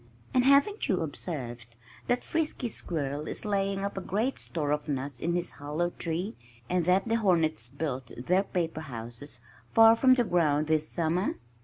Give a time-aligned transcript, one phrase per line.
[0.33, 1.75] And haven't you observed
[2.07, 6.35] that Frisky Squirrel is laying up a great store of nuts in his hollow tree,
[6.67, 9.41] and that the hornets built their paper houses
[9.75, 11.35] far from the ground this summer?"